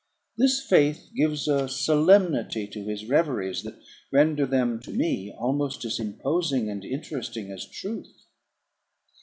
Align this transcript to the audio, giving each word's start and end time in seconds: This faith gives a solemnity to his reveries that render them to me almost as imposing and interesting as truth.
This 0.35 0.59
faith 0.59 1.11
gives 1.15 1.47
a 1.47 1.69
solemnity 1.69 2.65
to 2.65 2.83
his 2.87 3.05
reveries 3.05 3.61
that 3.61 3.79
render 4.11 4.47
them 4.47 4.79
to 4.79 4.89
me 4.91 5.31
almost 5.37 5.85
as 5.85 5.99
imposing 5.99 6.71
and 6.71 6.83
interesting 6.83 7.51
as 7.51 7.67
truth. 7.67 8.25